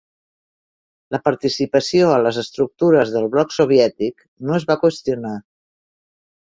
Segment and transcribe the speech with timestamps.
[1.15, 5.39] La participació a les estructures del Bloc soviètic no es va qüestionar.